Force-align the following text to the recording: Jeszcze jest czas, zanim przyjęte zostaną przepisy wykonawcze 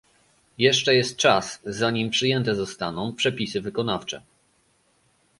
Jeszcze 0.57 0.95
jest 0.95 1.17
czas, 1.17 1.59
zanim 1.65 2.09
przyjęte 2.09 2.55
zostaną 2.55 3.13
przepisy 3.15 3.61
wykonawcze 3.61 4.21